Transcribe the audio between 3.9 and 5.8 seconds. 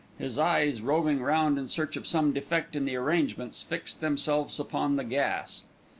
themselves upon the gas.